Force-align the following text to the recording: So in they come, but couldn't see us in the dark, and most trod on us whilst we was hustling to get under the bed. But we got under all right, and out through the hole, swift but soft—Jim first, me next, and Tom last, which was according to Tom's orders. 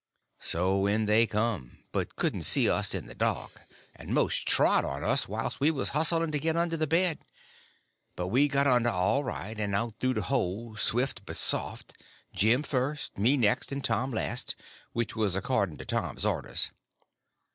So 0.39 0.87
in 0.87 1.05
they 1.05 1.27
come, 1.27 1.83
but 1.91 2.15
couldn't 2.15 2.41
see 2.41 2.67
us 2.67 2.95
in 2.95 3.05
the 3.05 3.13
dark, 3.13 3.61
and 3.95 4.15
most 4.15 4.47
trod 4.47 4.83
on 4.83 5.03
us 5.03 5.27
whilst 5.27 5.59
we 5.59 5.69
was 5.69 5.89
hustling 5.89 6.31
to 6.31 6.39
get 6.39 6.57
under 6.57 6.75
the 6.75 6.87
bed. 6.87 7.19
But 8.15 8.29
we 8.29 8.47
got 8.47 8.65
under 8.65 8.89
all 8.89 9.23
right, 9.23 9.59
and 9.59 9.75
out 9.75 9.93
through 9.99 10.15
the 10.15 10.23
hole, 10.23 10.75
swift 10.75 11.21
but 11.27 11.37
soft—Jim 11.37 12.63
first, 12.63 13.19
me 13.19 13.37
next, 13.37 13.71
and 13.71 13.83
Tom 13.83 14.09
last, 14.11 14.55
which 14.91 15.15
was 15.15 15.35
according 15.35 15.77
to 15.77 15.85
Tom's 15.85 16.25
orders. 16.25 16.71